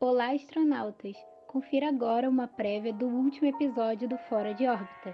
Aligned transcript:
Olá, 0.00 0.30
astronautas! 0.32 1.16
Confira 1.48 1.88
agora 1.88 2.28
uma 2.28 2.46
prévia 2.46 2.92
do 2.92 3.06
último 3.06 3.48
episódio 3.48 4.08
do 4.08 4.16
Fora 4.16 4.54
de 4.54 4.64
Órbita. 4.64 5.12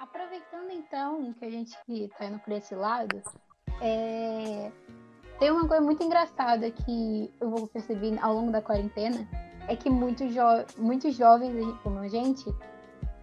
Aproveitando 0.00 0.72
então 0.72 1.32
que 1.34 1.44
a 1.44 1.50
gente 1.50 1.78
está 1.88 2.24
indo 2.24 2.40
por 2.40 2.52
esse 2.52 2.74
lado, 2.74 3.22
é... 3.80 4.72
tem 5.38 5.52
uma 5.52 5.68
coisa 5.68 5.84
muito 5.84 6.02
engraçada 6.02 6.68
que 6.68 7.32
eu 7.40 7.48
vou 7.48 7.68
perceber 7.68 8.18
ao 8.20 8.34
longo 8.34 8.50
da 8.50 8.60
quarentena, 8.60 9.24
é 9.68 9.76
que 9.76 9.88
muitos, 9.88 10.34
jo 10.34 10.42
muitos 10.76 11.14
jovens 11.14 11.54
como 11.84 12.00
a 12.00 12.08
gente 12.08 12.44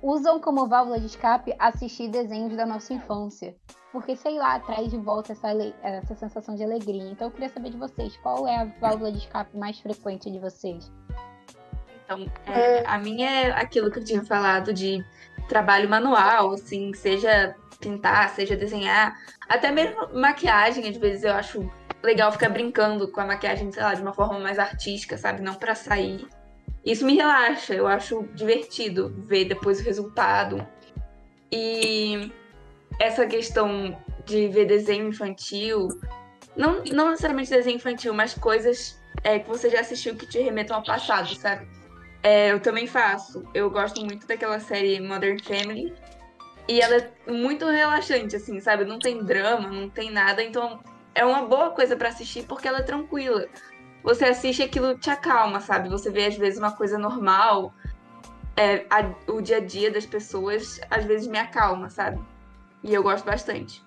usam 0.02 0.40
como 0.40 0.68
válvula 0.68 1.00
de 1.00 1.06
escape 1.06 1.56
assistir 1.60 2.10
desenhos 2.10 2.56
da 2.56 2.66
nossa 2.66 2.94
infância. 2.94 3.56
Porque, 3.92 4.16
sei 4.16 4.38
lá, 4.38 4.60
traz 4.60 4.90
de 4.90 4.98
volta 4.98 5.34
essa, 5.34 5.50
essa 5.84 6.16
sensação 6.16 6.56
de 6.56 6.64
alegria. 6.64 7.10
Então 7.12 7.28
eu 7.28 7.32
queria 7.32 7.50
saber 7.50 7.72
de 7.72 7.78
vocês, 7.78 8.16
qual 8.18 8.48
é 8.48 8.56
a 8.58 8.66
válvula 8.80 9.12
de 9.12 9.20
escape 9.20 9.56
mais 9.58 9.80
frequente 9.80 10.32
de 10.32 10.40
vocês? 10.40 10.92
Então, 12.06 12.26
é, 12.48 12.86
a 12.86 12.98
minha 12.98 13.30
é 13.30 13.52
aquilo 13.52 13.92
que 13.92 14.00
eu 14.00 14.04
tinha 14.04 14.24
falado 14.24 14.74
de 14.74 15.04
trabalho 15.48 15.90
manual, 15.90 16.54
assim, 16.54 16.94
seja 16.94 17.56
pintar, 17.80 18.30
seja 18.30 18.56
desenhar, 18.56 19.18
até 19.50 19.72
mesmo 19.72 20.14
maquiagem, 20.14 20.88
às 20.88 20.98
vezes 20.98 21.24
eu 21.24 21.34
acho 21.34 21.70
legal 22.04 22.32
ficar 22.32 22.50
brincando 22.50 23.12
com 23.12 23.20
a 23.22 23.26
maquiagem, 23.26 23.72
sei 23.72 23.82
lá, 23.82 23.94
de 23.94 24.02
uma 24.02 24.14
forma 24.14 24.40
mais 24.40 24.60
artística, 24.60 25.18
sabe? 25.18 25.42
Não 25.42 25.56
para 25.56 25.76
sair 25.76 26.28
isso 26.86 27.06
me 27.06 27.16
relaxa, 27.16 27.74
eu 27.74 27.88
acho 27.88 28.24
divertido 28.34 29.14
ver 29.28 29.46
depois 29.46 29.80
o 29.80 29.84
resultado. 29.84 30.66
E 31.52 32.32
essa 33.00 33.26
questão 33.28 33.98
de 34.26 34.48
ver 34.48 34.66
desenho 34.66 35.08
infantil, 35.08 35.88
não, 36.56 36.84
não 36.86 37.10
necessariamente 37.10 37.50
desenho 37.50 37.76
infantil, 37.76 38.14
mas 38.14 38.34
coisas 38.34 39.00
é, 39.24 39.40
que 39.40 39.48
você 39.48 39.70
já 39.70 39.82
assistiu 39.82 40.16
que 40.16 40.26
te 40.26 40.40
remetam 40.40 40.78
ao 40.78 40.84
passado, 40.84 41.34
sabe? 41.36 41.68
É, 42.24 42.52
eu 42.52 42.60
também 42.60 42.88
faço. 42.88 43.44
Eu 43.54 43.70
gosto 43.70 44.04
muito 44.04 44.26
daquela 44.28 44.60
série 44.60 45.00
Modern 45.00 45.40
Family. 45.40 45.94
E 46.68 46.80
ela 46.80 46.96
é 46.96 47.32
muito 47.32 47.66
relaxante, 47.66 48.36
assim, 48.36 48.60
sabe? 48.60 48.86
Não 48.86 49.00
tem 49.00 49.24
drama, 49.24 49.70
não 49.70 49.90
tem 49.90 50.12
nada. 50.12 50.44
Então 50.44 50.80
é 51.14 51.26
uma 51.26 51.46
boa 51.46 51.72
coisa 51.72 51.96
para 51.96 52.10
assistir 52.10 52.46
porque 52.48 52.68
ela 52.68 52.80
é 52.80 52.84
tranquila 52.84 53.48
você 54.04 54.26
assiste 54.26 54.62
aquilo 54.64 54.98
te 54.98 55.10
acalma, 55.10 55.60
sabe? 55.60 55.90
Você 55.90 56.10
vê 56.10 56.26
às 56.26 56.38
vezes 56.38 56.60
uma 56.60 56.72
coisa 56.72 56.98
normal, 56.98 57.74
é, 58.56 58.86
a, 58.90 59.32
o 59.32 59.42
dia 59.42 59.58
a 59.58 59.60
dia 59.60 59.92
das 59.92 60.06
pessoas 60.06 60.80
às 60.90 61.06
vezes 61.06 61.28
me 61.28 61.38
acalma, 61.38 61.90
sabe? 61.90 62.20
E 62.84 62.94
eu 62.94 63.04
gosto 63.04 63.26
bastante. 63.26 63.84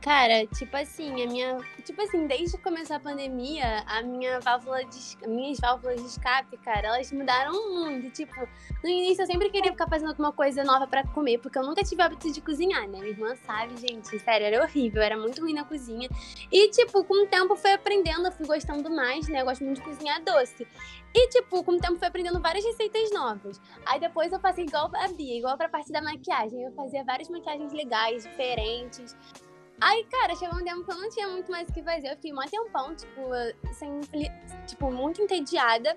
Cara, 0.00 0.46
tipo 0.46 0.76
assim, 0.76 1.22
a 1.22 1.26
minha. 1.26 1.58
Tipo 1.84 2.00
assim, 2.02 2.26
desde 2.28 2.56
que 2.56 2.62
começou 2.62 2.96
a 2.96 3.00
pandemia, 3.00 3.82
a 3.84 4.00
minha 4.00 4.38
válvula 4.38 4.84
de. 4.84 5.26
Minhas 5.26 5.58
válvulas 5.58 6.00
de 6.00 6.06
escape, 6.06 6.56
cara, 6.58 6.88
elas 6.88 7.10
mudaram 7.10 7.52
muito. 7.74 8.08
Tipo, 8.10 8.48
no 8.82 8.88
início 8.88 9.22
eu 9.22 9.26
sempre 9.26 9.50
queria 9.50 9.72
ficar 9.72 9.88
fazendo 9.88 10.10
alguma 10.10 10.32
coisa 10.32 10.62
nova 10.62 10.86
para 10.86 11.04
comer, 11.08 11.38
porque 11.38 11.58
eu 11.58 11.64
nunca 11.64 11.82
tive 11.82 12.00
o 12.00 12.04
hábito 12.04 12.32
de 12.32 12.40
cozinhar, 12.40 12.82
né? 12.88 13.00
Minha 13.00 13.08
irmã 13.08 13.34
sabe, 13.44 13.76
gente. 13.76 14.16
Sério, 14.20 14.46
era 14.46 14.62
horrível, 14.62 15.02
era 15.02 15.16
muito 15.16 15.40
ruim 15.40 15.52
na 15.52 15.64
cozinha. 15.64 16.08
E, 16.50 16.70
tipo, 16.70 17.02
com 17.02 17.24
o 17.24 17.26
tempo 17.26 17.56
fui 17.56 17.72
aprendendo, 17.72 18.30
fui 18.30 18.46
gostando 18.46 18.88
mais, 18.88 19.26
né? 19.26 19.40
Eu 19.40 19.46
gosto 19.46 19.64
muito 19.64 19.78
de 19.78 19.82
cozinhar 19.82 20.22
doce. 20.22 20.64
E, 21.12 21.28
tipo, 21.28 21.64
com 21.64 21.72
o 21.72 21.80
tempo 21.80 21.96
fui 21.96 22.06
aprendendo 22.06 22.40
várias 22.40 22.64
receitas 22.64 23.10
novas. 23.12 23.60
Aí 23.84 23.98
depois 23.98 24.32
eu 24.32 24.38
passei 24.38 24.64
igual 24.64 24.90
a 24.94 25.08
Bia, 25.08 25.38
igual 25.38 25.56
pra 25.56 25.68
parte 25.68 25.90
da 25.90 26.00
maquiagem. 26.00 26.62
Eu 26.62 26.72
fazia 26.72 27.02
várias 27.02 27.28
maquiagens 27.28 27.72
legais, 27.72 28.22
diferentes. 28.22 29.16
Aí, 29.80 30.04
cara, 30.10 30.34
chegou 30.34 30.58
um 30.58 30.64
tempo 30.64 30.84
que 30.84 30.90
eu 30.90 30.96
não 30.96 31.08
tinha 31.08 31.28
muito 31.28 31.50
mais 31.50 31.68
o 31.68 31.72
que 31.72 31.82
fazer. 31.82 32.08
Eu 32.08 32.16
fiquei 32.16 32.32
um 32.32 32.38
tempão, 32.38 32.94
tipo, 32.96 33.20
sem, 33.72 34.00
tipo, 34.66 34.90
muito 34.90 35.22
entediada. 35.22 35.96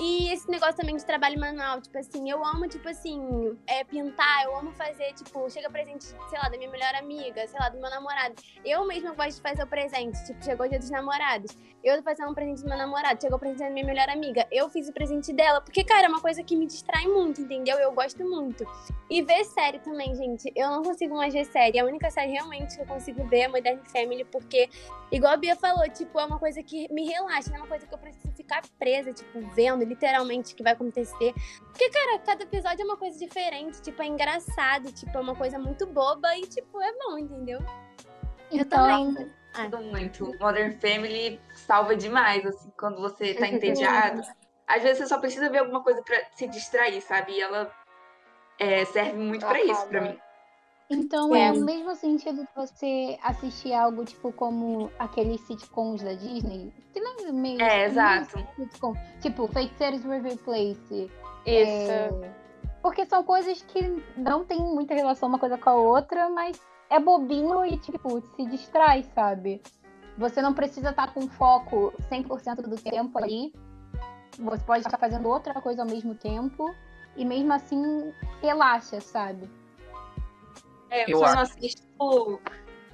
E 0.00 0.32
esse 0.32 0.48
negócio 0.50 0.76
também 0.76 0.96
de 0.96 1.04
trabalho 1.04 1.38
manual, 1.38 1.80
tipo 1.80 1.96
assim, 1.98 2.30
eu 2.30 2.44
amo, 2.44 2.68
tipo 2.68 2.88
assim, 2.88 3.56
é, 3.66 3.84
pintar, 3.84 4.44
eu 4.44 4.56
amo 4.56 4.72
fazer, 4.72 5.12
tipo, 5.14 5.48
chega 5.50 5.68
presente, 5.70 6.04
sei 6.04 6.38
lá, 6.38 6.48
da 6.48 6.56
minha 6.56 6.70
melhor 6.70 6.94
amiga, 6.94 7.46
sei 7.46 7.58
lá, 7.58 7.68
do 7.68 7.80
meu 7.80 7.90
namorado. 7.90 8.34
Eu 8.64 8.84
mesma 8.86 9.12
gosto 9.12 9.36
de 9.36 9.42
fazer 9.42 9.62
o 9.62 9.66
presente, 9.66 10.24
tipo, 10.24 10.42
chegou 10.44 10.66
o 10.66 10.68
dia 10.68 10.78
dos 10.78 10.90
namorados. 10.90 11.56
Eu 11.82 11.96
tô 11.96 12.02
fazendo 12.04 12.30
um 12.30 12.34
presente 12.34 12.62
do 12.62 12.68
meu 12.68 12.78
namorado, 12.78 13.20
chegou 13.20 13.36
o 13.36 13.40
presente 13.40 13.60
da 13.60 13.70
minha 13.70 13.84
melhor 13.84 14.08
amiga. 14.08 14.46
Eu 14.52 14.68
fiz 14.68 14.88
o 14.88 14.92
presente 14.92 15.32
dela, 15.32 15.60
porque, 15.60 15.82
cara, 15.82 16.06
é 16.06 16.08
uma 16.08 16.20
coisa 16.20 16.42
que 16.42 16.56
me 16.56 16.66
distrai 16.66 17.06
muito, 17.06 17.40
entendeu? 17.40 17.76
Eu 17.78 17.92
gosto 17.92 18.24
muito. 18.24 18.64
E 19.10 19.20
ver 19.22 19.44
série 19.44 19.80
também, 19.80 20.14
gente. 20.14 20.52
Eu 20.54 20.70
não 20.70 20.82
consigo 20.82 21.16
mais 21.16 21.34
ver 21.34 21.44
série. 21.44 21.80
A 21.80 21.84
única 21.84 22.08
série 22.08 22.32
realmente 22.32 22.76
que 22.76 22.82
eu 22.82 22.86
consigo 22.86 23.11
ver 23.12 23.40
é 23.40 23.48
Modern 23.48 23.80
Family, 23.84 24.24
porque, 24.24 24.68
igual 25.10 25.32
a 25.32 25.36
Bia 25.36 25.56
falou, 25.56 25.88
tipo, 25.90 26.18
é 26.18 26.24
uma 26.24 26.38
coisa 26.38 26.62
que 26.62 26.92
me 26.92 27.06
relaxa, 27.06 27.50
não 27.50 27.56
é 27.56 27.60
uma 27.60 27.68
coisa 27.68 27.86
que 27.86 27.94
eu 27.94 27.98
preciso 27.98 28.32
ficar 28.34 28.62
presa, 28.78 29.12
tipo, 29.12 29.40
vendo 29.54 29.84
literalmente 29.84 30.52
o 30.54 30.56
que 30.56 30.62
vai 30.62 30.72
acontecer. 30.72 31.34
Porque, 31.58 31.90
cara, 31.90 32.18
cada 32.20 32.42
episódio 32.42 32.82
é 32.82 32.84
uma 32.84 32.96
coisa 32.96 33.18
diferente, 33.18 33.82
tipo, 33.82 34.02
é 34.02 34.06
engraçado, 34.06 34.92
tipo, 34.92 35.16
é 35.16 35.20
uma 35.20 35.36
coisa 35.36 35.58
muito 35.58 35.86
boba 35.86 36.36
e, 36.36 36.42
tipo, 36.42 36.80
é 36.80 36.92
bom, 36.92 37.18
entendeu? 37.18 37.60
Então... 38.50 38.90
Eu 38.90 39.06
também. 39.06 39.32
Ah. 39.54 39.68
Muito. 39.68 40.32
Modern 40.40 40.78
Family 40.80 41.38
salva 41.54 41.94
demais, 41.94 42.44
assim, 42.46 42.72
quando 42.78 43.00
você 43.00 43.34
tá 43.34 43.46
entediado. 43.46 44.22
Às 44.66 44.82
vezes 44.82 44.98
você 44.98 45.06
só 45.06 45.18
precisa 45.18 45.50
ver 45.50 45.58
alguma 45.58 45.82
coisa 45.82 46.02
para 46.02 46.24
se 46.32 46.46
distrair, 46.46 47.02
sabe? 47.02 47.32
E 47.32 47.40
ela 47.42 47.70
é, 48.58 48.84
serve 48.86 49.18
muito 49.18 49.44
para 49.44 49.62
isso, 49.62 49.86
para 49.86 50.00
mim. 50.00 50.18
Então 50.92 51.34
é. 51.34 51.48
é 51.48 51.52
o 51.52 51.64
mesmo 51.64 51.94
sentido 51.96 52.42
de 52.42 52.48
você 52.54 53.18
assistir 53.22 53.72
algo 53.72 54.04
tipo 54.04 54.30
como 54.32 54.90
aqueles 54.98 55.40
sitcoms 55.42 56.02
da 56.02 56.12
Disney. 56.12 56.72
Que 56.92 57.00
não 57.00 57.28
é 57.28 57.32
meio. 57.32 57.62
É, 57.62 57.86
exato. 57.86 58.38
Sitcom, 58.56 58.94
tipo, 59.20 59.48
Feiticeiros 59.48 60.04
River 60.04 60.36
Place. 60.38 61.10
Isso. 61.46 61.90
É, 61.90 62.32
porque 62.82 63.06
são 63.06 63.22
coisas 63.22 63.62
que 63.62 64.02
não 64.16 64.44
tem 64.44 64.60
muita 64.60 64.94
relação 64.94 65.28
uma 65.28 65.38
coisa 65.38 65.56
com 65.56 65.70
a 65.70 65.74
outra, 65.74 66.28
mas 66.28 66.60
é 66.90 66.98
bobinho 67.00 67.64
e, 67.64 67.78
tipo, 67.78 68.20
se 68.36 68.44
distrai, 68.46 69.02
sabe? 69.14 69.62
Você 70.18 70.42
não 70.42 70.52
precisa 70.52 70.90
estar 70.90 71.14
com 71.14 71.26
foco 71.28 71.92
100% 72.10 72.62
do 72.68 72.76
tempo 72.76 73.18
ali. 73.18 73.52
Você 74.38 74.64
pode 74.64 74.84
estar 74.84 74.98
fazendo 74.98 75.28
outra 75.28 75.60
coisa 75.60 75.82
ao 75.82 75.88
mesmo 75.88 76.14
tempo. 76.14 76.66
E 77.16 77.24
mesmo 77.24 77.52
assim, 77.52 78.12
relaxa, 78.40 79.00
sabe? 79.00 79.48
É, 80.92 81.10
eu, 81.10 81.18
só 81.18 81.34
não 81.34 81.40
assisto 81.40 82.40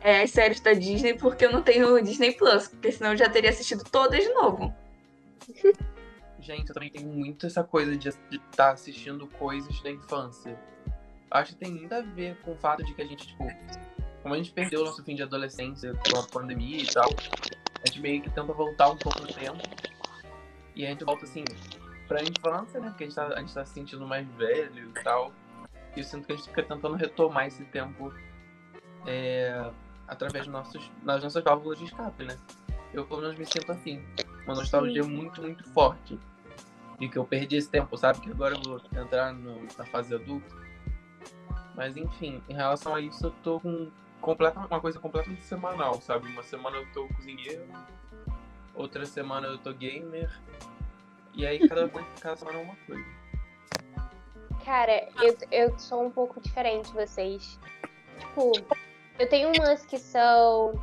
é, 0.01 0.23
as 0.23 0.31
séries 0.31 0.61
da 0.61 0.73
Disney 0.73 1.15
porque 1.15 1.45
eu 1.45 1.51
não 1.51 1.63
tenho 1.63 2.01
Disney 2.01 2.33
Plus, 2.33 2.69
porque 2.69 2.93
senão 2.93 3.11
eu 3.11 3.17
já 3.17 3.29
teria 3.29 3.51
assistido 3.51 3.83
todas 3.83 4.23
de 4.23 4.33
novo. 4.35 4.73
Gente, 6.39 6.69
eu 6.69 6.75
também 6.75 6.91
tenho 6.91 7.09
muito 7.09 7.45
essa 7.45 7.65
coisa 7.65 7.97
de 7.97 8.09
estar 8.09 8.21
tá 8.57 8.71
assistindo 8.71 9.27
coisas 9.27 9.83
da 9.83 9.91
infância. 9.91 10.57
Acho 11.29 11.53
que 11.53 11.59
tem 11.59 11.73
muito 11.73 11.93
a 11.93 12.01
ver 12.01 12.37
com 12.43 12.53
o 12.53 12.57
fato 12.57 12.85
de 12.85 12.95
que 12.95 13.03
a 13.03 13.05
gente, 13.05 13.27
tipo, 13.27 13.45
como 14.23 14.35
a 14.35 14.37
gente 14.37 14.53
perdeu 14.53 14.83
o 14.83 14.85
nosso 14.85 15.03
fim 15.03 15.17
de 15.17 15.23
adolescência 15.25 15.93
com 16.09 16.21
a 16.21 16.23
pandemia 16.23 16.81
e 16.81 16.87
tal, 16.87 17.11
a 17.83 17.87
gente 17.87 18.01
meio 18.01 18.23
que 18.23 18.31
tenta 18.31 18.53
voltar 18.53 18.91
um 18.91 18.97
pouco 18.97 19.21
no 19.21 19.27
tempo. 19.27 19.59
E 20.77 20.87
a 20.87 20.91
gente 20.91 21.05
volta 21.05 21.25
assim 21.25 21.45
pra 22.07 22.23
infância, 22.23 22.81
né? 22.81 22.91
Porque 22.91 23.05
a 23.05 23.07
gente 23.09 23.17
tá, 23.17 23.27
a 23.27 23.41
gente 23.41 23.53
tá 23.53 23.65
se 23.67 23.75
sentindo 23.75 24.07
mais 24.07 24.27
velho 24.37 24.91
e 24.91 25.03
tal. 25.03 25.33
E 25.97 26.01
eu 26.01 26.05
sinto 26.05 26.27
que 26.27 26.33
a 26.33 26.37
gente 26.37 26.49
fica 26.49 26.63
tentando 26.63 26.95
retomar 26.95 27.47
esse 27.47 27.65
tempo 27.65 28.13
é, 29.07 29.71
através 30.07 30.47
nossos, 30.47 30.91
das 31.03 31.23
nossas 31.23 31.43
válvulas 31.43 31.79
de 31.79 31.85
escape, 31.87 32.25
né? 32.25 32.37
Eu 32.93 33.05
pelo 33.07 33.21
menos 33.21 33.37
me 33.37 33.45
sinto 33.45 33.71
assim. 33.73 34.03
Uma 34.45 34.55
nostalgia 34.55 35.03
Sim. 35.03 35.11
muito, 35.11 35.43
muito 35.43 35.69
forte. 35.71 36.19
E 36.99 37.09
que 37.09 37.17
eu 37.17 37.25
perdi 37.25 37.57
esse 37.57 37.69
tempo, 37.69 37.97
sabe? 37.97 38.21
Que 38.21 38.31
agora 38.31 38.55
eu 38.55 38.63
vou 38.63 38.81
entrar 39.01 39.33
no, 39.33 39.63
na 39.77 39.85
fase 39.85 40.15
adulta. 40.15 40.55
Mas 41.75 41.97
enfim, 41.97 42.43
em 42.49 42.55
relação 42.55 42.95
a 42.95 43.01
isso, 43.01 43.27
eu 43.27 43.31
tô 43.43 43.61
com 43.61 43.91
completa, 44.21 44.59
uma 44.59 44.81
coisa 44.81 44.99
completamente 44.99 45.43
semanal, 45.43 46.01
sabe? 46.01 46.29
Uma 46.29 46.43
semana 46.43 46.77
eu 46.77 46.87
tô 46.93 47.07
cozinheiro, 47.09 47.65
outra 48.75 49.07
semana 49.07 49.47
eu 49.47 49.59
tô 49.59 49.73
gamer. 49.73 50.31
E 51.35 51.47
aí 51.47 51.69
cada, 51.69 51.89
cada 52.21 52.37
semana 52.37 52.59
é 52.59 52.63
uma 52.63 52.77
coisa. 52.87 53.18
Cara, 54.65 55.09
eu, 55.23 55.37
eu 55.51 55.79
sou 55.79 56.05
um 56.05 56.11
pouco 56.11 56.41
diferente 56.41 56.89
de 56.89 56.95
vocês. 56.95 57.59
Tipo, 58.19 58.53
eu 59.19 59.29
tenho 59.29 59.51
umas 59.57 59.85
que 59.87 59.99
são 59.99 60.75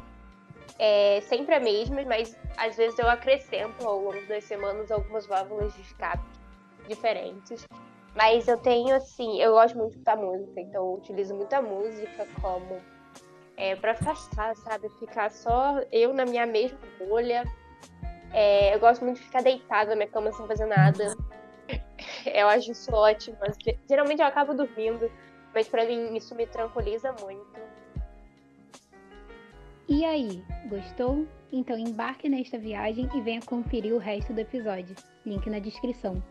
é, 0.80 1.22
sempre 1.22 1.56
a 1.56 1.60
mesma, 1.60 2.02
mas 2.04 2.38
às 2.58 2.76
vezes 2.76 2.98
eu 3.00 3.10
acrescento 3.10 3.86
ao 3.86 4.00
longo 4.00 4.26
das 4.28 4.44
semanas 4.44 4.92
algumas 4.92 5.26
válvulas 5.26 5.74
de 5.74 5.82
escape 5.82 6.24
diferentes. 6.88 7.66
Mas 8.16 8.48
eu 8.48 8.58
tenho, 8.58 8.96
assim, 8.96 9.42
eu 9.42 9.52
gosto 9.52 9.78
muito 9.78 9.92
escutar 9.92 10.16
música, 10.16 10.62
então 10.62 10.86
eu 10.86 10.94
utilizo 10.94 11.36
muita 11.36 11.62
música 11.62 12.26
como 12.42 12.82
é, 13.58 13.76
para 13.76 13.92
afastar, 13.92 14.56
sabe? 14.56 14.90
Ficar 15.00 15.30
só 15.32 15.82
eu 15.92 16.14
na 16.14 16.26
minha 16.26 16.46
mesma 16.46 16.80
bolha. 16.98 17.44
É, 18.34 18.74
eu 18.74 18.80
gosto 18.80 19.04
muito 19.04 19.18
de 19.18 19.24
ficar 19.24 19.44
deitada 19.44 19.90
na 19.92 19.96
minha 19.96 20.08
cama 20.08 20.32
sem 20.32 20.48
fazer 20.48 20.66
nada. 20.66 21.16
Eu 22.34 22.48
acho 22.48 22.72
isso 22.72 22.92
ótimo. 22.94 23.38
Geralmente 23.88 24.22
eu 24.22 24.26
acabo 24.26 24.54
dormindo, 24.54 25.12
mas 25.54 25.68
para 25.68 25.86
mim 25.86 26.16
isso 26.16 26.36
me 26.36 26.46
tranquiliza 26.48 27.14
muito. 27.22 27.60
E 29.88 30.04
aí, 30.04 30.44
gostou? 30.68 31.28
Então 31.52 31.78
embarque 31.78 32.28
nesta 32.28 32.58
viagem 32.58 33.08
e 33.14 33.22
venha 33.22 33.42
conferir 33.42 33.94
o 33.94 34.00
resto 34.00 34.34
do 34.34 34.40
episódio. 34.40 34.96
Link 35.26 35.48
na 35.50 35.60
descrição. 35.60 36.22